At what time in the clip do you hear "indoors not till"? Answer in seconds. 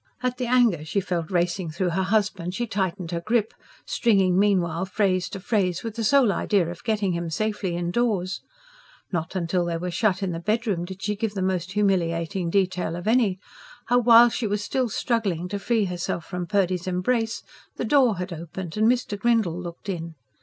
7.75-9.65